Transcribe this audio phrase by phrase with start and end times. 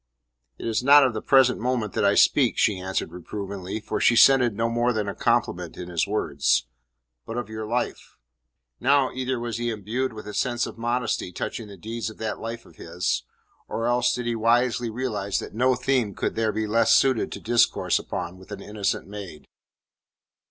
[0.57, 4.15] "It is not of the present moment that I speak," she answered reprovingly, for she
[4.15, 6.65] scented no more than a compliment in his words,
[7.23, 8.17] "but of your life."
[8.79, 12.39] Now either was he imbued with a sense of modesty touching the deeds of that
[12.39, 13.21] life of his,
[13.67, 17.39] or else did he wisely realize that no theme could there be less suited to
[17.39, 19.45] discourse upon with an innocent maid.